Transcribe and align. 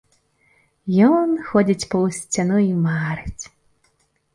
Ён 1.09 1.29
ходзіць 1.51 1.87
паўз 1.95 2.13
сцяну 2.23 2.57
і 2.69 2.73
марыць. 2.85 3.43